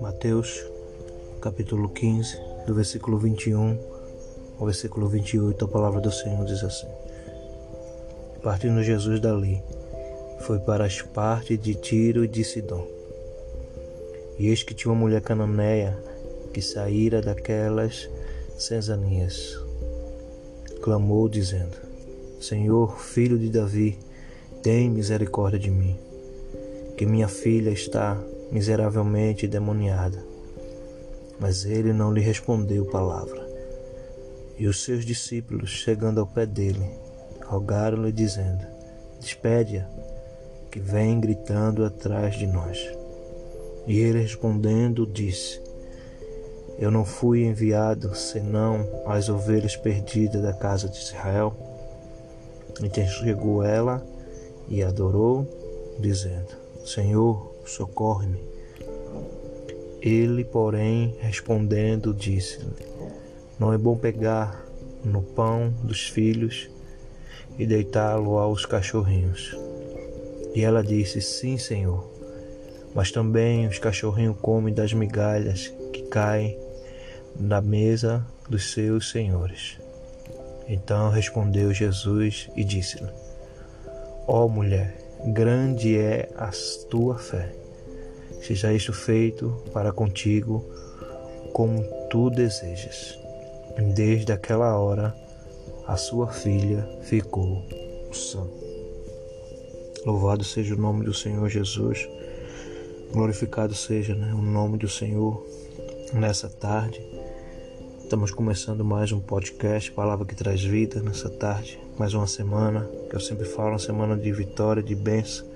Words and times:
Mateus, 0.00 0.66
capítulo 1.40 1.88
15, 1.90 2.36
do 2.66 2.74
versículo 2.74 3.18
21 3.18 3.78
ao 4.58 4.66
versículo 4.66 5.08
28, 5.08 5.64
a 5.64 5.68
palavra 5.68 6.00
do 6.00 6.10
Senhor 6.10 6.44
diz 6.44 6.64
assim: 6.64 6.88
Partindo 8.42 8.82
Jesus 8.82 9.20
dali, 9.20 9.62
foi 10.40 10.58
para 10.58 10.84
as 10.84 11.00
partes 11.02 11.60
de 11.60 11.74
Tiro 11.74 12.24
e 12.24 12.28
de 12.28 12.42
Sidom. 12.42 12.86
E 14.38 14.48
eis 14.48 14.62
que 14.62 14.74
tinha 14.74 14.92
uma 14.92 15.00
mulher 15.00 15.20
cananeia 15.22 15.96
que 16.52 16.60
saíra 16.60 17.22
daquelas 17.22 18.10
cenzanias. 18.58 19.56
Clamou, 20.82 21.28
dizendo: 21.28 21.76
Senhor, 22.40 22.98
filho 22.98 23.38
de 23.38 23.50
Davi, 23.50 24.09
tem 24.62 24.90
misericórdia 24.90 25.58
de 25.58 25.70
mim, 25.70 25.96
que 26.96 27.06
minha 27.06 27.28
filha 27.28 27.70
está 27.70 28.18
miseravelmente 28.52 29.48
demoniada. 29.48 30.22
Mas 31.38 31.64
ele 31.64 31.92
não 31.92 32.12
lhe 32.12 32.20
respondeu 32.20 32.84
palavra. 32.84 33.48
E 34.58 34.66
os 34.66 34.84
seus 34.84 35.06
discípulos, 35.06 35.70
chegando 35.70 36.20
ao 36.20 36.26
pé 36.26 36.44
dele, 36.44 36.84
rogaram-lhe, 37.46 38.12
dizendo: 38.12 38.66
Despede-a, 39.18 39.88
que 40.70 40.78
vem 40.78 41.18
gritando 41.18 41.82
atrás 41.82 42.36
de 42.36 42.46
nós. 42.46 42.78
E 43.86 43.98
ele 43.98 44.20
respondendo, 44.20 45.06
disse: 45.06 45.62
Eu 46.78 46.90
não 46.90 47.06
fui 47.06 47.44
enviado 47.44 48.14
senão 48.14 48.86
às 49.06 49.30
ovelhas 49.30 49.74
perdidas 49.74 50.42
da 50.42 50.52
casa 50.52 50.86
de 50.86 50.98
Israel. 50.98 51.56
Então 52.82 53.06
chegou 53.06 53.62
ela 53.64 54.09
e 54.70 54.82
adorou, 54.82 55.46
dizendo: 55.98 56.56
Senhor, 56.84 57.54
socorre-me. 57.66 58.40
Ele, 60.00 60.44
porém, 60.44 61.14
respondendo, 61.20 62.14
disse-lhe: 62.14 62.86
Não 63.58 63.72
é 63.72 63.76
bom 63.76 63.96
pegar 63.96 64.64
no 65.04 65.22
pão 65.22 65.74
dos 65.82 66.08
filhos 66.08 66.70
e 67.58 67.66
deitá-lo 67.66 68.38
aos 68.38 68.64
cachorrinhos. 68.64 69.54
E 70.54 70.62
ela 70.62 70.82
disse: 70.82 71.20
Sim, 71.20 71.58
Senhor. 71.58 72.08
Mas 72.94 73.12
também 73.12 73.66
os 73.66 73.78
cachorrinhos 73.78 74.38
comem 74.40 74.72
das 74.72 74.92
migalhas 74.92 75.72
que 75.92 76.02
caem 76.04 76.58
da 77.36 77.60
mesa 77.60 78.26
dos 78.48 78.72
seus 78.72 79.10
senhores. 79.10 79.78
Então 80.66 81.10
respondeu 81.10 81.72
Jesus 81.72 82.48
e 82.56 82.64
disse-lhe: 82.64 83.29
Ó 84.32 84.44
oh, 84.44 84.48
mulher, 84.48 84.96
grande 85.34 85.98
é 85.98 86.30
a 86.36 86.52
tua 86.88 87.18
fé. 87.18 87.52
Seja 88.40 88.72
isto 88.72 88.92
feito 88.92 89.60
para 89.72 89.92
contigo 89.92 90.64
como 91.52 91.82
tu 92.08 92.30
desejas. 92.30 93.18
Desde 93.96 94.30
aquela 94.30 94.78
hora, 94.78 95.12
a 95.84 95.96
sua 95.96 96.28
filha 96.28 96.88
ficou 97.02 97.60
sã. 98.12 98.46
Louvado 100.06 100.44
seja 100.44 100.76
o 100.76 100.78
nome 100.78 101.04
do 101.04 101.12
Senhor 101.12 101.48
Jesus. 101.48 102.08
Glorificado 103.10 103.74
seja 103.74 104.14
né, 104.14 104.32
o 104.32 104.40
nome 104.40 104.78
do 104.78 104.88
Senhor 104.88 105.44
nessa 106.12 106.48
tarde. 106.48 107.04
Estamos 108.10 108.32
começando 108.32 108.84
mais 108.84 109.12
um 109.12 109.20
podcast, 109.20 109.92
Palavra 109.92 110.26
que 110.26 110.34
Traz 110.34 110.64
Vida, 110.64 111.00
nessa 111.00 111.30
tarde. 111.30 111.78
Mais 111.96 112.12
uma 112.12 112.26
semana, 112.26 112.84
que 113.08 113.14
eu 113.14 113.20
sempre 113.20 113.44
falo, 113.44 113.68
uma 113.68 113.78
semana 113.78 114.16
de 114.16 114.32
vitória, 114.32 114.82
de 114.82 114.96
bênção. 114.96 115.46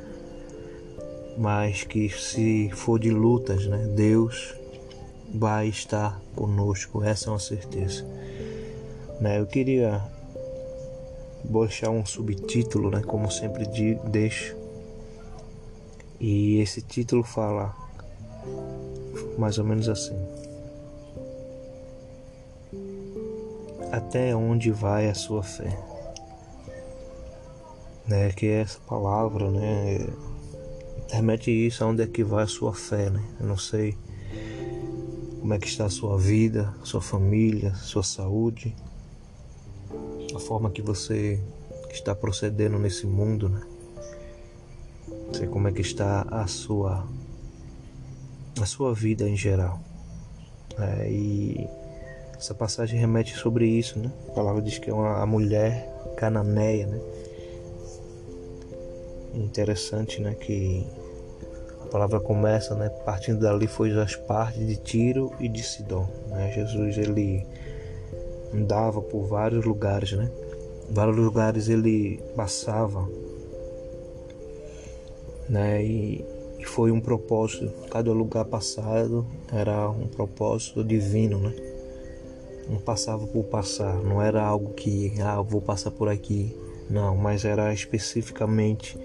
Mas 1.36 1.82
que 1.82 2.08
se 2.08 2.70
for 2.70 3.00
de 3.00 3.10
lutas, 3.10 3.66
né, 3.66 3.88
Deus 3.96 4.54
vai 5.34 5.66
estar 5.66 6.22
conosco, 6.36 7.02
essa 7.02 7.28
é 7.28 7.32
uma 7.32 7.40
certeza. 7.40 8.04
Né, 9.20 9.40
eu 9.40 9.46
queria 9.46 10.00
deixar 11.42 11.90
um 11.90 12.06
subtítulo, 12.06 12.88
né, 12.88 13.02
como 13.04 13.32
sempre 13.32 13.66
deixo. 14.04 14.54
E 16.20 16.60
esse 16.60 16.80
título 16.80 17.24
fala 17.24 17.74
mais 19.36 19.58
ou 19.58 19.64
menos 19.64 19.88
assim: 19.88 20.16
Até 23.92 24.34
onde 24.34 24.70
vai 24.70 25.08
a 25.08 25.14
sua 25.14 25.42
fé? 25.42 25.78
Né, 28.06 28.30
que 28.32 28.46
é 28.46 28.60
essa 28.60 28.78
palavra, 28.80 29.50
né, 29.50 30.06
remete 31.10 31.50
isso 31.50 31.82
aonde 31.82 32.02
é 32.02 32.06
que 32.06 32.22
vai 32.22 32.44
a 32.44 32.46
sua 32.46 32.74
fé, 32.74 33.08
né? 33.08 33.24
Eu 33.40 33.46
não 33.46 33.56
sei 33.56 33.96
como 35.40 35.54
é 35.54 35.58
que 35.58 35.66
está 35.66 35.86
a 35.86 35.90
sua 35.90 36.18
vida, 36.18 36.74
sua 36.82 37.00
família, 37.00 37.74
sua 37.74 38.02
saúde 38.02 38.74
a 40.34 40.38
forma 40.38 40.70
que 40.70 40.82
você 40.82 41.40
está 41.90 42.14
procedendo 42.14 42.78
nesse 42.78 43.06
mundo, 43.06 43.48
né? 43.48 43.62
Não 45.26 45.34
sei 45.34 45.46
como 45.46 45.68
é 45.68 45.72
que 45.72 45.80
está 45.80 46.22
a 46.22 46.46
sua 46.46 47.06
a 48.60 48.66
sua 48.66 48.94
vida 48.94 49.28
em 49.28 49.36
geral. 49.36 49.80
É, 50.78 51.10
e 51.10 51.68
essa 52.44 52.54
passagem 52.54 53.00
remete 53.00 53.34
sobre 53.34 53.66
isso, 53.66 53.98
né? 53.98 54.12
A 54.28 54.32
palavra 54.32 54.60
diz 54.60 54.76
que 54.78 54.90
é 54.90 54.92
uma 54.92 55.22
a 55.22 55.24
mulher 55.24 55.90
cananeia, 56.14 56.86
né? 56.86 57.00
Interessante, 59.32 60.20
né? 60.20 60.34
Que 60.34 60.86
a 61.82 61.86
palavra 61.86 62.20
começa, 62.20 62.74
né? 62.74 62.90
Partindo 63.06 63.40
dali 63.40 63.66
foi 63.66 63.98
as 63.98 64.14
partes 64.14 64.66
de 64.66 64.76
Tiro 64.76 65.32
e 65.40 65.48
de 65.48 65.62
Sidom. 65.62 66.06
Né? 66.26 66.52
Jesus 66.52 66.98
ele 66.98 67.46
andava 68.52 69.00
por 69.00 69.26
vários 69.26 69.64
lugares, 69.64 70.12
né? 70.12 70.30
Vários 70.90 71.16
lugares 71.16 71.70
ele 71.70 72.20
passava, 72.36 73.08
né? 75.48 75.82
E, 75.82 76.22
e 76.58 76.64
foi 76.66 76.90
um 76.90 77.00
propósito. 77.00 77.72
Cada 77.90 78.12
lugar 78.12 78.44
passado 78.44 79.26
era 79.50 79.88
um 79.88 80.06
propósito 80.08 80.84
divino, 80.84 81.40
né? 81.40 81.73
Não 82.68 82.78
passava 82.78 83.26
por 83.26 83.44
passar, 83.44 83.94
não 84.02 84.22
era 84.22 84.42
algo 84.42 84.72
que 84.72 85.12
ah, 85.20 85.40
vou 85.40 85.60
passar 85.60 85.90
por 85.90 86.08
aqui, 86.08 86.56
não, 86.88 87.16
mas 87.16 87.44
era 87.44 87.72
especificamente 87.72 88.98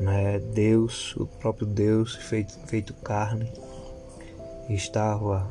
né, 0.00 0.38
Deus, 0.38 1.14
o 1.16 1.26
próprio 1.26 1.66
Deus 1.66 2.14
feito, 2.14 2.58
feito 2.66 2.94
carne, 2.94 3.52
estava 4.68 5.46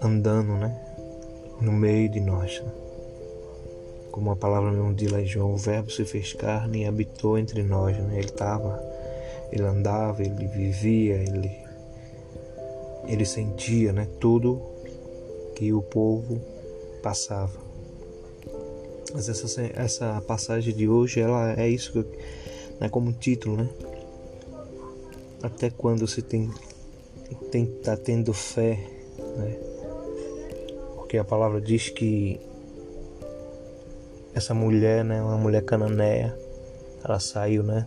andando, 0.00 0.52
né? 0.54 0.92
no 1.62 1.72
meio 1.72 2.08
de 2.08 2.20
nós. 2.20 2.60
Né? 2.60 2.72
Como 4.10 4.30
a 4.30 4.36
palavra 4.36 4.70
mesmo 4.70 4.94
em 5.18 5.26
João, 5.26 5.54
o 5.54 5.56
verbo 5.56 5.90
se 5.90 6.04
fez 6.04 6.32
carne 6.34 6.82
e 6.82 6.86
habitou 6.86 7.38
entre 7.38 7.62
nós. 7.62 7.96
Né? 7.96 8.18
Ele 8.18 8.26
estava, 8.26 8.82
ele 9.50 9.62
andava, 9.62 10.22
ele 10.22 10.46
vivia, 10.48 11.14
ele, 11.14 11.56
ele 13.06 13.24
sentia 13.24 13.92
né? 13.92 14.06
tudo 14.20 14.60
que 15.54 15.72
o 15.72 15.82
povo 15.82 16.40
passava. 17.02 17.60
Mas 19.14 19.28
essa, 19.28 19.62
essa 19.74 20.20
passagem 20.22 20.74
de 20.74 20.88
hoje, 20.88 21.20
ela 21.20 21.52
é 21.58 21.68
isso 21.68 21.92
que, 21.92 22.04
né, 22.80 22.88
como 22.88 23.12
título, 23.12 23.56
né? 23.56 23.68
Até 25.42 25.70
quando 25.70 26.06
você 26.06 26.22
tem, 26.22 26.50
tem 27.50 27.66
tá 27.66 27.96
tendo 27.96 28.32
fé, 28.32 28.78
né? 29.36 29.72
porque 31.12 31.18
a 31.18 31.24
palavra 31.24 31.60
diz 31.60 31.90
que 31.90 32.40
essa 34.32 34.54
mulher, 34.54 35.04
né, 35.04 35.20
uma 35.20 35.36
mulher 35.36 35.62
cananeia, 35.62 36.34
ela 37.04 37.20
saiu, 37.20 37.62
né, 37.62 37.86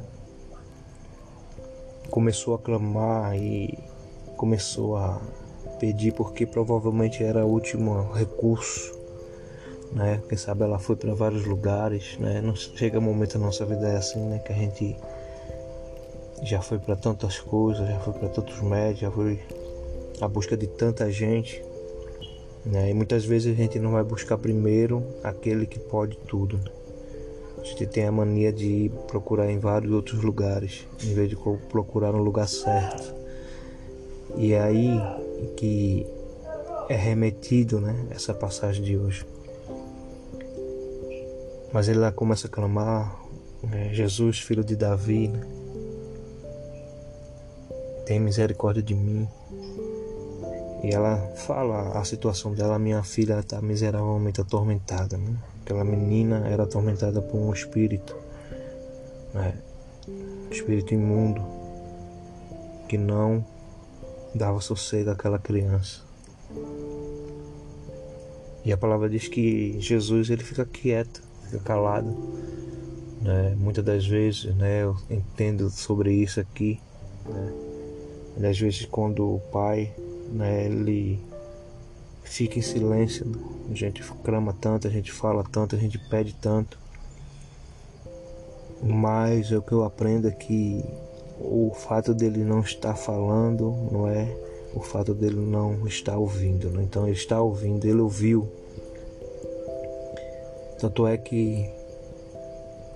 começou 2.12 2.54
a 2.54 2.60
clamar 2.60 3.36
e 3.36 3.80
começou 4.38 4.96
a 4.96 5.20
pedir 5.80 6.14
porque 6.14 6.46
provavelmente 6.46 7.24
era 7.24 7.46
o 7.46 7.50
último 7.50 8.12
recurso, 8.14 8.98
né? 9.92 10.22
Quem 10.28 10.38
sabe 10.38 10.64
ela 10.64 10.80
foi 10.80 10.96
para 10.96 11.14
vários 11.14 11.46
lugares, 11.46 12.18
né? 12.20 12.42
Não 12.42 12.56
chega 12.56 13.00
um 13.00 13.02
momento 13.02 13.38
na 13.38 13.46
nossa 13.46 13.66
vida 13.66 13.88
é 13.88 13.98
assim, 13.98 14.20
né, 14.20 14.40
que 14.40 14.52
a 14.52 14.56
gente 14.56 14.96
já 16.44 16.62
foi 16.62 16.80
para 16.80 16.96
tantas 16.96 17.40
coisas, 17.40 17.88
já 17.88 18.00
foi 18.00 18.14
para 18.14 18.30
tantos 18.30 18.62
médicos, 18.62 19.00
já 19.02 19.12
foi 19.12 19.40
à 20.22 20.28
busca 20.28 20.58
de 20.58 20.68
tanta 20.68 21.10
gente 21.10 21.64
né? 22.66 22.90
E 22.90 22.94
muitas 22.94 23.24
vezes 23.24 23.54
a 23.54 23.56
gente 23.56 23.78
não 23.78 23.92
vai 23.92 24.04
buscar 24.04 24.38
primeiro 24.38 25.04
aquele 25.24 25.68
que 25.68 25.80
pode 25.80 26.18
tudo. 26.28 26.58
Né? 26.58 26.72
A 27.60 27.64
gente 27.64 27.86
tem 27.86 28.06
a 28.06 28.12
mania 28.12 28.52
de 28.52 28.92
procurar 29.08 29.52
em 29.52 29.60
vários 29.60 29.92
outros 29.92 30.22
lugares, 30.22 30.88
em 31.04 31.14
vez 31.14 31.30
de 31.30 31.38
procurar 31.70 32.12
no 32.12 32.24
lugar 32.24 32.48
certo. 32.48 33.14
E 34.36 34.56
aí 34.56 35.00
que 35.56 36.06
é 36.90 36.96
remetido 36.96 37.80
né, 37.80 38.08
essa 38.12 38.34
passagem 38.34 38.84
de 38.84 38.98
hoje. 38.98 39.26
Mas 41.74 41.90
ele 41.90 42.00
lá 42.00 42.12
começa 42.12 42.48
a 42.48 42.50
clamar, 42.50 43.20
é, 43.72 43.94
Jesus, 43.94 44.40
filho 44.40 44.64
de 44.64 44.76
Davi, 44.76 45.28
né? 45.28 45.42
tem 48.06 48.20
misericórdia 48.20 48.82
de 48.82 48.94
mim. 48.94 49.28
E 50.84 50.94
ela 50.94 51.18
fala 51.36 52.00
a 52.00 52.04
situação 52.04 52.54
dela, 52.54 52.78
minha 52.78 53.02
filha 53.04 53.40
está 53.40 53.62
miseravelmente 53.62 54.40
atormentada. 54.40 55.18
Né? 55.18 55.36
Aquela 55.64 55.84
menina 55.84 56.48
era 56.48 56.64
atormentada 56.64 57.22
por 57.22 57.40
um 57.40 57.52
espírito, 57.52 58.16
né? 59.34 59.56
um 60.08 60.52
espírito 60.52 60.94
imundo, 60.94 61.44
que 62.88 62.98
não 62.98 63.44
dava 64.36 64.60
sossego 64.60 65.10
àquela 65.10 65.40
criança. 65.40 66.02
E 68.66 68.74
a 68.74 68.78
palavra 68.78 69.10
diz 69.10 69.28
que 69.28 69.80
Jesus 69.80 70.30
ele 70.30 70.44
fica 70.44 70.66
quieto, 70.66 71.24
fica 71.46 71.60
calado. 71.60 72.14
Né? 73.22 73.56
Muitas 73.58 73.84
das 73.84 74.06
vezes 74.06 74.54
né, 74.56 74.84
eu 74.84 74.98
entendo 75.10 75.70
sobre 75.70 76.14
isso 76.14 76.40
aqui. 76.40 76.82
Né? 78.38 78.50
Às 78.50 78.60
vezes 78.60 78.86
quando 78.86 79.36
o 79.36 79.40
pai 79.52 79.94
né, 80.32 80.66
ele 80.66 81.20
fica 82.24 82.60
em 82.60 82.62
silêncio, 82.62 83.32
a 83.72 83.74
gente 83.74 84.04
clama 84.24 84.54
tanto, 84.60 84.88
a 84.88 84.92
gente 84.92 85.12
fala 85.12 85.44
tanto, 85.44 85.76
a 85.76 85.80
gente 85.80 85.98
pede 85.98 86.34
tanto. 86.34 86.78
Mas 88.84 89.52
o 89.52 89.62
que 89.62 89.72
eu 89.72 89.84
aprendo 89.84 90.28
é 90.28 90.32
que 90.32 90.84
o 91.40 91.72
fato 91.74 92.14
dele 92.14 92.44
não 92.44 92.62
estar 92.62 92.96
falando 92.96 93.76
não 93.92 94.08
é 94.08 94.28
o 94.74 94.82
fato 94.82 95.14
dele 95.14 95.40
não 95.40 95.88
estar 95.88 96.18
ouvindo. 96.18 96.70
Né? 96.70 96.84
Então 96.84 97.04
ele 97.06 97.16
está 97.16 97.42
ouvindo, 97.42 97.86
ele 97.86 98.02
ouviu. 98.02 98.48
Tanto 100.80 101.08
é 101.08 101.18
que 101.18 101.70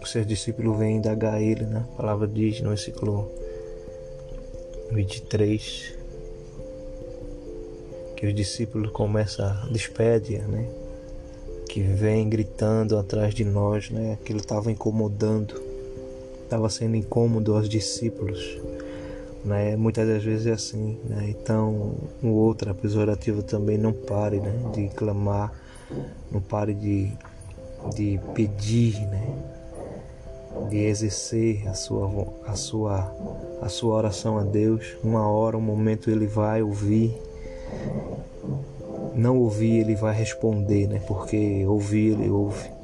os 0.02 0.12
seus 0.12 0.28
discípulos 0.28 0.78
vêm 0.78 0.98
indagar 0.98 1.42
ele, 1.42 1.66
né? 1.66 1.86
A 1.94 1.98
palavra 1.98 2.28
diz 2.28 2.62
no 2.62 2.70
versículo 2.70 3.32
23 4.92 5.98
que 8.18 8.28
os 8.28 8.36
discípulos 8.36 8.92
começam 8.92 9.46
a 9.46 9.70
despedir, 9.72 10.46
né? 10.48 10.70
Que 11.70 11.82
vem 11.82 12.28
gritando 12.28 12.98
atrás 12.98 13.34
de 13.34 13.46
nós, 13.46 13.90
né? 13.90 14.18
Ele 14.26 14.40
estava 14.40 14.70
incomodando 14.70 15.69
estava 16.50 16.68
sendo 16.68 16.96
incômodo 16.96 17.56
aos 17.56 17.70
discípulos. 17.70 18.58
Né? 19.46 19.76
Muitas 19.78 20.08
das 20.08 20.24
vezes 20.24 20.48
é 20.48 20.52
assim. 20.52 21.00
Né? 21.06 21.28
Então, 21.30 21.94
o 22.24 22.30
outro, 22.30 22.72
a 22.72 22.74
pejorativa 22.74 23.44
também 23.44 23.78
não 23.78 23.94
pare 23.94 24.40
né? 24.40 24.52
de 24.74 24.90
clamar, 24.90 25.54
não 26.32 26.42
pare 26.42 26.74
de, 26.74 27.12
de 27.96 28.20
pedir, 28.34 29.00
né? 29.08 29.28
de 30.70 30.78
exercer 30.78 31.68
a 31.68 31.74
sua, 31.76 32.10
a, 32.48 32.56
sua, 32.56 33.16
a 33.62 33.70
sua 33.70 33.96
oração 33.96 34.40
a 34.40 34.44
Deus. 34.44 34.98
Uma 35.04 35.28
hora, 35.28 35.56
um 35.56 35.62
momento 35.62 36.10
ele 36.10 36.26
vai 36.26 36.64
ouvir. 36.64 37.16
Não 39.16 39.38
ouvir, 39.38 39.82
ele 39.82 39.96
vai 39.96 40.16
responder, 40.16 40.88
né? 40.88 41.00
porque 41.08 41.64
ouvir, 41.68 42.14
ele 42.14 42.30
ouve. 42.30 42.80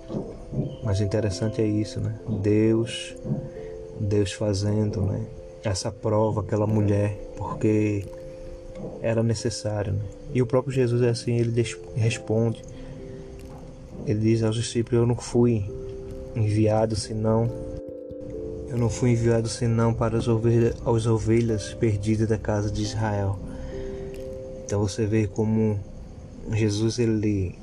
Mas 0.84 1.02
interessante 1.02 1.62
é 1.62 1.66
isso, 1.66 2.00
né? 2.00 2.14
Deus, 2.42 3.16
Deus 4.00 4.34
fazendo, 4.34 5.02
né? 5.02 5.26
Essa 5.64 5.92
prova, 5.92 6.42
aquela 6.42 6.68
mulher, 6.68 7.18
porque 7.38 8.06
era 9.02 9.24
necessário, 9.24 9.94
né? 9.94 10.06
E 10.34 10.42
o 10.42 10.46
próprio 10.46 10.74
Jesus 10.74 11.02
é 11.02 11.10
assim, 11.10 11.38
ele 11.38 11.66
responde. 11.96 12.64
Ele 14.06 14.20
diz 14.20 14.44
aos 14.44 14.56
discípulos: 14.56 15.02
Eu 15.02 15.08
não 15.08 15.16
fui 15.16 15.66
enviado 16.36 16.96
senão 16.96 17.50
eu 18.76 18.80
não 18.80 18.90
fui 18.90 19.12
enviado 19.12 19.48
senão 19.48 19.94
para 19.94 20.18
as 20.18 20.28
ovelhas, 20.28 20.76
as 20.86 21.06
ovelhas 21.06 21.74
perdidas 21.74 22.28
da 22.28 22.38
casa 22.38 22.70
de 22.70 22.82
Israel. 22.82 23.40
Então 24.66 24.82
você 24.82 25.06
vê 25.06 25.28
como 25.28 25.80
Jesus 26.52 27.00
ele 27.00 27.56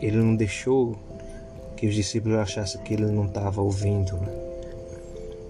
ele 0.00 0.16
não 0.16 0.34
deixou 0.34 0.96
que 1.76 1.86
os 1.86 1.94
discípulos 1.94 2.38
achassem 2.38 2.80
que 2.82 2.94
ele 2.94 3.04
não 3.06 3.26
estava 3.26 3.60
ouvindo. 3.60 4.14
Né? 4.16 4.53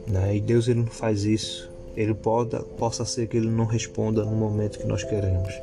Né? 0.06 0.36
E 0.36 0.40
Deus 0.40 0.68
ele 0.68 0.80
não 0.80 0.86
faz 0.86 1.24
isso. 1.24 1.70
Ele 1.96 2.14
pode, 2.14 2.58
possa 2.76 3.04
ser 3.04 3.28
que 3.28 3.36
ele 3.36 3.48
não 3.48 3.64
responda 3.64 4.24
no 4.24 4.32
momento 4.32 4.78
que 4.78 4.86
nós 4.86 5.04
queremos. 5.04 5.54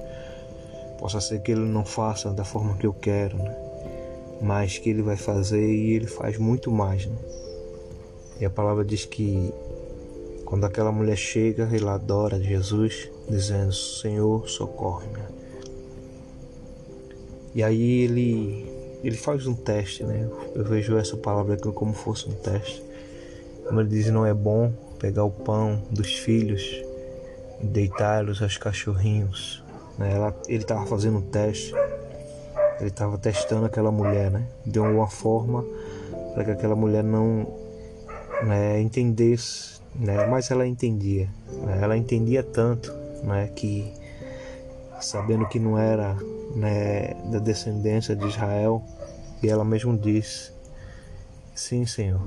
Possa 1.00 1.20
ser 1.20 1.42
que 1.42 1.52
ele 1.52 1.62
não 1.62 1.84
faça 1.84 2.32
da 2.32 2.44
forma 2.44 2.78
que 2.78 2.86
eu 2.86 2.94
quero, 2.94 3.38
né? 3.38 3.56
mas 4.42 4.78
que 4.78 4.90
ele 4.90 5.02
vai 5.02 5.18
fazer 5.18 5.62
e 5.62 5.94
ele 5.94 6.08
faz 6.08 6.38
muito 6.38 6.72
mais. 6.72 7.06
Né? 7.06 7.18
E 8.40 8.46
a 8.46 8.50
palavra 8.50 8.86
diz 8.86 9.06
que 9.06 9.54
quando 10.46 10.66
aquela 10.66 10.92
mulher 10.92 11.16
chega, 11.16 11.70
ela 11.72 11.94
adora 11.94 12.42
Jesus, 12.42 13.10
dizendo: 13.30 13.72
Senhor, 13.72 14.48
socorre-me. 14.50 15.22
E 17.54 17.64
aí 17.64 18.04
ele 18.04 18.72
ele 19.04 19.18
faz 19.18 19.48
um 19.48 19.54
teste, 19.54 20.04
né? 20.04 20.30
Eu 20.54 20.64
vejo 20.64 20.98
essa 20.98 21.18
palavra 21.18 21.56
aqui 21.56 21.72
como 21.72 21.94
fosse 21.94 22.30
um 22.30 22.34
teste. 22.34 22.84
Como 23.72 23.80
ele 23.80 23.90
diz, 23.90 24.12
não 24.12 24.26
é 24.26 24.34
bom 24.34 24.70
pegar 25.00 25.24
o 25.24 25.32
pão 25.32 25.82
dos 25.90 26.14
filhos 26.14 26.62
e 27.62 27.66
deitá-los 27.66 28.42
aos 28.42 28.58
cachorrinhos. 28.58 29.64
Né? 29.98 30.12
Ela, 30.14 30.36
ele 30.50 30.64
estava 30.64 30.86
fazendo 30.86 31.20
um 31.20 31.22
teste. 31.22 31.74
Ele 32.82 32.90
estava 32.90 33.18
testando 33.18 33.66
aquela 33.66 33.90
mulher, 33.90 34.30
né? 34.30 34.46
De 34.66 34.78
alguma 34.78 35.08
forma 35.08 35.64
para 36.34 36.44
que 36.44 36.52
aquela 36.52 36.76
mulher 36.76 37.02
não 37.02 37.48
né, 38.44 38.82
entendesse, 38.82 39.80
né? 39.96 40.26
Mas 40.26 40.52
ela 40.52 40.68
entendia. 40.68 41.30
Né? 41.64 41.80
Ela 41.82 41.96
entendia 41.96 42.44
tanto, 42.44 42.94
né? 43.24 43.50
Que 43.56 43.90
sabendo 45.00 45.48
que 45.48 45.60
não 45.60 45.80
era 45.80 46.18
né, 46.58 47.14
da 47.32 47.40
descendência 47.40 48.18
de 48.18 48.28
Israel, 48.28 48.84
e 49.42 49.48
ela 49.48 49.64
mesmo 49.64 49.98
disse: 49.98 50.52
Sim, 51.54 51.86
Senhor, 51.86 52.22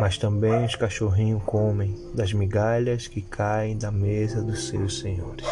mas 0.00 0.18
também 0.18 0.64
os 0.64 0.74
cachorrinhos 0.74 1.42
comem 1.44 1.94
das 2.14 2.32
migalhas 2.32 3.06
que 3.06 3.20
caem 3.20 3.76
da 3.76 3.90
mesa 3.90 4.42
dos 4.42 4.68
seus 4.68 4.98
senhores. 5.00 5.46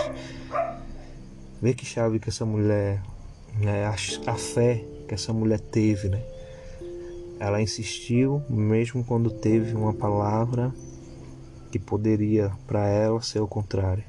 Vê 1.60 1.74
que 1.74 1.84
chave 1.84 2.18
que 2.18 2.28
essa 2.28 2.44
mulher, 2.44 3.00
né, 3.58 3.84
a, 3.84 3.90
a 3.92 4.34
fé 4.34 4.84
que 5.06 5.14
essa 5.14 5.32
mulher 5.32 5.60
teve, 5.60 6.08
né? 6.08 6.22
Ela 7.38 7.60
insistiu, 7.60 8.42
mesmo 8.48 9.04
quando 9.04 9.30
teve 9.30 9.74
uma 9.74 9.92
palavra 9.92 10.72
que 11.70 11.78
poderia 11.78 12.50
para 12.66 12.86
ela 12.88 13.20
ser 13.20 13.40
o 13.40 13.48
contrário. 13.48 14.04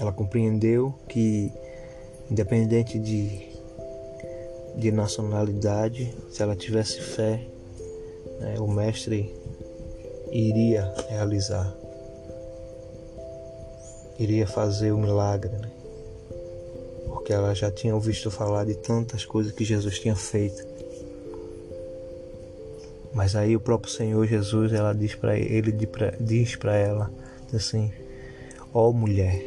Ela 0.00 0.12
compreendeu 0.12 0.94
que, 1.08 1.52
independente 2.30 2.98
de, 2.98 3.53
de 4.76 4.90
nacionalidade, 4.90 6.14
se 6.30 6.42
ela 6.42 6.56
tivesse 6.56 7.00
fé, 7.00 7.46
né, 8.40 8.56
o 8.58 8.66
Mestre 8.66 9.34
iria 10.32 10.92
realizar, 11.08 11.72
iria 14.18 14.46
fazer 14.46 14.92
o 14.92 14.98
milagre, 14.98 15.52
né? 15.52 15.70
porque 17.24 17.32
ela 17.32 17.54
já 17.54 17.70
tinha 17.70 17.94
ouvido 17.94 18.30
falar 18.30 18.66
de 18.66 18.74
tantas 18.74 19.24
coisas 19.24 19.50
que 19.50 19.64
Jesus 19.64 19.98
tinha 19.98 20.14
feito. 20.14 20.62
Mas 23.14 23.34
aí 23.34 23.56
o 23.56 23.60
próprio 23.60 23.90
Senhor 23.90 24.26
Jesus, 24.26 24.74
ela 24.74 24.92
diz 24.92 25.14
para 25.14 25.38
ele 25.38 25.72
diz 26.20 26.56
para 26.56 26.76
ela 26.76 27.10
assim: 27.54 27.90
ó 28.74 28.90
oh, 28.90 28.92
mulher, 28.92 29.40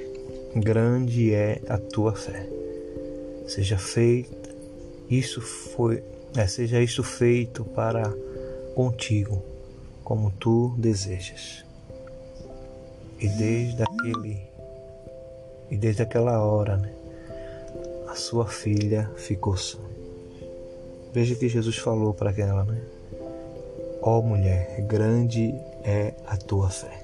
grande 0.55 1.33
é 1.33 1.61
a 1.67 1.77
tua 1.77 2.13
fé. 2.13 2.47
Seja 3.45 3.77
feita, 3.77 4.46
isso 5.09 5.41
foi, 5.41 6.03
é, 6.35 6.45
seja 6.47 6.81
isso 6.81 7.03
feito 7.03 7.63
para 7.63 8.13
contigo, 8.75 9.41
como 10.03 10.31
tu 10.31 10.73
desejas. 10.77 11.65
E 13.19 13.27
desde 13.27 13.81
aquele 13.83 14.47
e 15.69 15.75
desde 15.75 16.01
aquela 16.01 16.41
hora, 16.43 16.77
né, 16.77 16.93
a 18.07 18.15
sua 18.15 18.45
filha 18.45 19.09
ficou 19.17 19.57
sã. 19.57 19.79
Veja 21.13 21.35
que 21.35 21.49
Jesus 21.49 21.77
falou 21.77 22.13
para 22.13 22.29
aquela, 22.29 22.63
né? 22.63 22.79
Ó 24.01 24.19
oh, 24.19 24.21
mulher, 24.21 24.81
grande 24.87 25.53
é 25.83 26.13
a 26.25 26.37
tua 26.37 26.69
fé. 26.69 27.03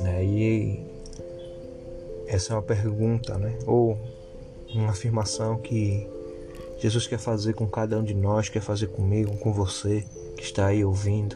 Né? 0.00 0.24
E 0.24 0.86
essa 2.26 2.52
é 2.52 2.56
uma 2.56 2.62
pergunta, 2.62 3.36
né? 3.36 3.58
Ou 3.66 3.98
uma 4.72 4.90
afirmação 4.90 5.56
que 5.58 6.08
Jesus 6.84 7.06
quer 7.06 7.18
fazer 7.18 7.54
com 7.54 7.66
cada 7.66 7.98
um 7.98 8.04
de 8.04 8.12
nós, 8.12 8.50
quer 8.50 8.60
fazer 8.60 8.88
comigo, 8.88 9.34
com 9.38 9.50
você 9.54 10.04
que 10.36 10.42
está 10.42 10.66
aí 10.66 10.84
ouvindo. 10.84 11.34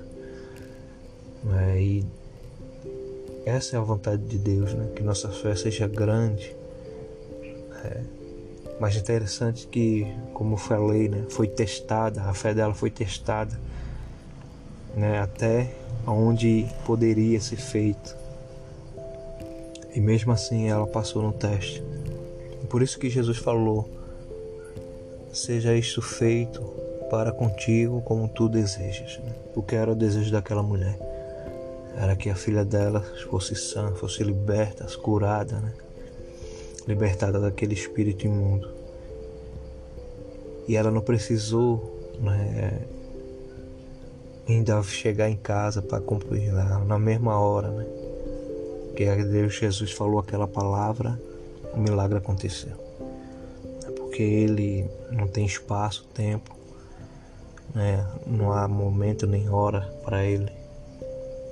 Né? 1.42 1.80
E 1.80 2.06
essa 3.46 3.74
é 3.74 3.78
a 3.78 3.82
vontade 3.82 4.22
de 4.24 4.36
Deus, 4.36 4.74
né? 4.74 4.90
Que 4.94 5.02
nossa 5.02 5.30
fé 5.30 5.56
seja 5.56 5.88
grande. 5.88 6.54
Né? 7.70 8.04
Mas 8.78 8.94
interessante 8.96 9.66
que, 9.66 10.06
como 10.34 10.58
falei, 10.58 11.08
né, 11.08 11.24
foi 11.30 11.48
testada, 11.48 12.24
a 12.24 12.34
fé 12.34 12.52
dela 12.52 12.74
foi 12.74 12.90
testada, 12.90 13.58
né, 14.94 15.18
até 15.18 15.72
onde 16.06 16.66
poderia 16.84 17.40
ser 17.40 17.56
feito. 17.56 18.14
E 19.94 19.98
mesmo 19.98 20.30
assim 20.30 20.68
ela 20.68 20.86
passou 20.86 21.22
no 21.22 21.32
teste. 21.32 21.82
Por 22.68 22.82
isso 22.82 22.98
que 22.98 23.08
Jesus 23.08 23.38
falou: 23.38 23.97
Seja 25.32 25.74
isto 25.74 26.00
feito 26.00 26.60
para 27.10 27.32
contigo 27.32 28.00
como 28.02 28.28
tu 28.28 28.48
desejas. 28.48 29.18
Né? 29.18 29.32
Porque 29.54 29.74
era 29.74 29.92
o 29.92 29.94
desejo 29.94 30.30
daquela 30.30 30.62
mulher. 30.62 30.98
Era 31.96 32.14
que 32.14 32.30
a 32.30 32.34
filha 32.34 32.64
dela 32.64 33.00
fosse 33.30 33.54
sã, 33.54 33.92
fosse 33.94 34.22
liberta, 34.22 34.86
curada, 34.98 35.58
né? 35.60 35.72
libertada 36.86 37.40
daquele 37.40 37.74
espírito 37.74 38.26
imundo. 38.26 38.70
E 40.66 40.76
ela 40.76 40.90
não 40.90 41.00
precisou 41.00 41.98
né, 42.20 42.80
ainda 44.48 44.82
chegar 44.82 45.28
em 45.28 45.36
casa 45.36 45.82
para 45.82 46.00
cumprir 46.00 46.52
na 46.52 46.98
mesma 46.98 47.38
hora, 47.38 47.68
né? 47.68 47.86
Que 48.96 49.04
Deus 49.24 49.54
Jesus 49.54 49.92
falou 49.92 50.18
aquela 50.18 50.48
palavra, 50.48 51.20
o 51.72 51.78
milagre 51.78 52.18
aconteceu. 52.18 52.87
Porque 54.18 54.32
Ele 54.32 54.90
não 55.12 55.28
tem 55.28 55.46
espaço, 55.46 56.04
tempo, 56.12 56.52
né? 57.72 58.04
não 58.26 58.52
há 58.52 58.66
momento 58.66 59.28
nem 59.28 59.48
hora 59.48 59.82
para 60.02 60.24
Ele. 60.24 60.50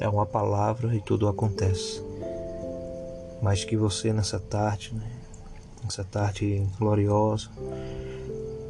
É 0.01 0.09
uma 0.09 0.27
palavra 0.27 0.93
e 0.93 1.01
tudo 1.01 1.29
acontece. 1.29 2.03
Mas 3.41 3.63
que 3.63 3.77
você 3.77 4.13
nessa 4.13 4.41
tarde, 4.41 4.93
né? 4.93 5.09
essa 5.87 6.03
tarde 6.03 6.67
gloriosa, 6.77 7.51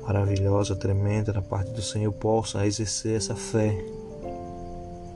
maravilhosa, 0.02 0.76
tremenda 0.76 1.32
da 1.32 1.40
parte 1.40 1.70
do 1.70 1.80
Senhor, 1.80 2.12
possa 2.12 2.66
exercer 2.66 3.16
essa 3.16 3.34
fé. 3.34 3.82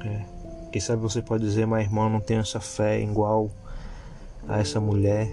É. 0.07 0.25
Quem 0.73 0.81
sabe 0.81 1.03
você 1.03 1.21
pode 1.21 1.45
dizer, 1.45 1.67
mas 1.67 1.85
irmão, 1.85 2.09
não 2.09 2.19
tenho 2.19 2.41
essa 2.41 2.61
fé 2.61 2.99
igual 2.99 3.51
a 4.49 4.59
essa 4.59 4.81
mulher. 4.81 5.29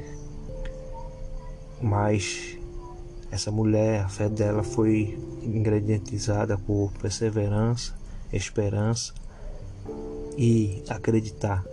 Mas 1.82 2.58
essa 3.32 3.52
mulher, 3.52 4.02
a 4.02 4.10
fé 4.10 4.30
dela 4.30 4.64
foi 4.64 5.18
ingredientizada 5.42 6.58
por 6.58 6.92
perseverança, 6.94 7.94
esperança 8.32 9.14
e 10.38 10.84
acreditar 10.90 11.64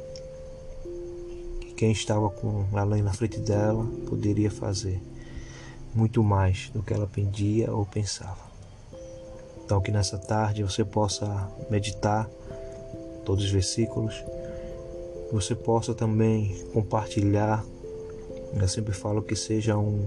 quem 1.77 1.91
estava 1.93 2.31
com 2.31 2.67
ela 2.73 2.97
na 2.97 3.13
frente 3.13 3.41
dela 3.41 3.85
poderia 4.09 4.51
fazer 4.51 5.01
muito 5.95 6.23
mais 6.23 6.71
do 6.71 6.83
que 6.83 6.93
ela 6.93 7.07
pedia 7.07 7.73
ou 7.73 7.85
pensava. 7.85 8.45
Então, 9.65 9.81
que 9.81 9.91
nessa 9.91 10.19
tarde 10.19 10.63
você 10.63 10.85
possa 10.85 11.51
meditar 11.71 12.29
todos 13.25 13.45
os 13.45 13.51
versículos, 13.51 14.25
você 15.33 15.55
possa 15.55 15.95
também 15.95 16.55
compartilhar. 16.73 17.65
Eu 18.55 18.69
sempre 18.69 18.93
falo 18.93 19.23
que 19.23 19.35
seja 19.35 19.77
um 19.77 20.07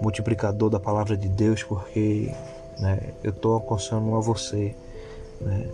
multiplicador 0.00 0.70
da 0.70 0.80
palavra 0.80 1.16
de 1.16 1.28
Deus, 1.28 1.62
porque 1.62 2.32
né, 2.78 3.12
eu 3.22 3.30
estou 3.30 3.54
alcançando 3.54 4.14
a 4.14 4.20
você 4.20 4.74
né, 5.40 5.68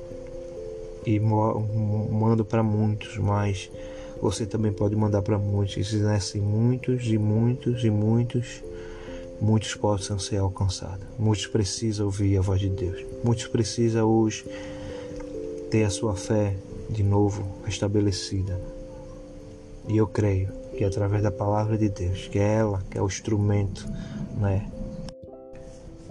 e 1.07 1.21
mando 1.21 2.45
para 2.45 2.63
muitos, 2.63 3.17
mas 3.19 3.71
você 4.21 4.45
também 4.45 4.73
pode 4.73 4.97
mandar 4.97 5.23
para 5.23 5.39
muitos. 5.39 5.77
E 5.77 5.85
se 5.85 5.97
nascem 5.97 6.41
muitos 6.41 7.07
e 7.07 7.17
muitos 7.17 7.85
e 7.85 7.91
muitos, 7.91 8.63
muitos 9.41 9.75
possam 9.75 10.19
ser 10.19 10.39
alcançados. 10.39 11.07
Muitos 11.19 11.47
precisam 11.47 12.07
ouvir 12.07 12.37
a 12.37 12.41
voz 12.41 12.61
de 12.61 12.69
Deus. 12.69 13.05
Muitos 13.23 13.47
precisam 13.47 14.09
hoje 14.09 14.45
ter 15.71 15.85
a 15.85 15.91
sua 15.91 16.17
fé 16.17 16.57
de 16.91 17.03
novo 17.03 17.47
estabelecida. 17.67 18.59
E 19.89 19.97
eu 19.97 20.07
creio 20.07 20.49
que 20.77 20.85
através 20.85 21.23
da 21.23 21.31
palavra 21.31 21.79
de 21.79 21.89
Deus, 21.89 22.29
que 22.29 22.39
é 22.39 22.57
ela 22.57 22.83
que 22.91 22.99
é 22.99 23.03
o 23.03 23.07
instrumento, 23.07 23.89
né? 24.37 24.71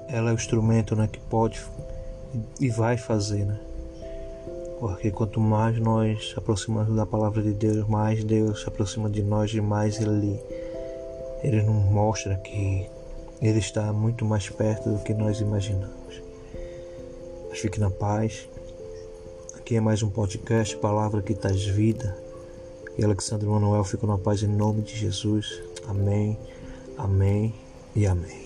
Ela 0.07 0.31
é 0.31 0.34
o 0.34 0.36
instrumento, 0.36 0.95
né, 0.95 1.07
que 1.07 1.19
pode 1.19 1.63
e 2.60 2.69
vai 2.69 2.98
fazer, 2.98 3.45
né? 3.45 3.60
Porque 4.79 5.10
quanto 5.10 5.39
mais 5.39 5.79
nós 5.79 6.34
aproximamos 6.36 6.95
da 6.95 7.05
palavra 7.05 7.41
de 7.41 7.53
Deus, 7.53 7.88
mais 7.88 8.24
Deus 8.24 8.62
se 8.62 8.67
aproxima 8.67 9.10
de 9.10 9.24
nós 9.24 9.53
e 9.53 9.62
mais 9.62 10.01
Ele, 10.01 10.39
Ele 11.43 11.62
nos 11.62 11.86
mostra 11.86 12.36
que 12.36 12.89
Ele 13.41 13.60
está 13.60 13.93
muito 13.93 14.25
mais 14.25 14.50
perto 14.50 14.89
do 14.89 15.03
que 15.03 15.13
nós 15.13 15.39
imaginamos. 15.39 16.22
Mas 17.50 17.60
fique 17.60 17.79
na 17.79 17.89
paz. 17.89 18.50
Aqui 19.55 19.77
é 19.77 19.79
mais 19.79 20.03
um 20.03 20.10
podcast, 20.10 20.75
Palavra 20.77 21.22
que 21.22 21.34
traz 21.34 21.63
vida. 21.63 22.25
E 22.98 23.04
Alexandre 23.04 23.48
Manuel 23.48 23.84
fica 23.84 24.08
na 24.08 24.18
paz 24.18 24.42
em 24.42 24.48
nome 24.48 24.82
de 24.82 24.96
Jesus. 24.96 25.62
Amém, 25.88 26.38
amém 26.98 27.54
e 27.96 28.08
amém. 28.08 28.45